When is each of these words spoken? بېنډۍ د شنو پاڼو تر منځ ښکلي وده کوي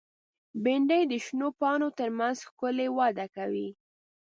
بېنډۍ 0.63 1.03
د 1.11 1.13
شنو 1.25 1.47
پاڼو 1.59 1.89
تر 1.99 2.09
منځ 2.17 2.37
ښکلي 2.47 2.87
وده 2.97 3.25
کوي 3.35 3.69